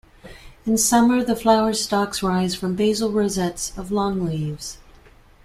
[0.65, 4.79] In summer the flower stalks rise from basal rosettes of long leaves.